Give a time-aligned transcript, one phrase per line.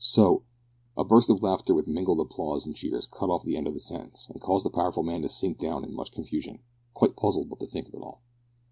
[0.03, 0.41] So"
[0.97, 3.79] A burst of laughter with mingled applause and cheers cut off the end of the
[3.79, 6.57] sentence and caused the powerful man to sit down in much confusion,
[6.95, 8.23] quite puzzled what to think of it all.